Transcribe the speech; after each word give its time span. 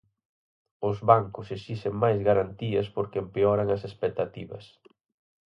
Os 0.89 0.97
bancos 1.09 1.47
esixen 1.57 1.93
máis 2.03 2.19
garantías 2.29 2.87
porque 2.95 3.21
empeoran 3.23 3.67
as 3.75 3.81
expectativas. 3.89 4.65